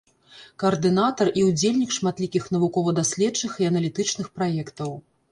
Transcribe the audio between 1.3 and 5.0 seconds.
і ўдзельнік шматлікіх навукова-даследчых і аналітычных праектаў.